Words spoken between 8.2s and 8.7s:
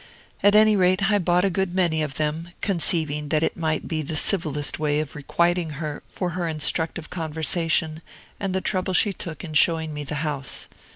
and the